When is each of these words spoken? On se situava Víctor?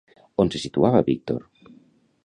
On 0.43 0.49
se 0.51 0.61
situava 0.63 1.03
Víctor? 1.11 1.47